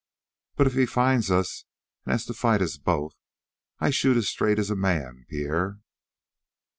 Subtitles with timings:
[0.55, 1.65] "But if he finds us
[2.05, 3.13] and has to fight us both
[3.79, 5.77] I shoot as straight as a man, Pierre!"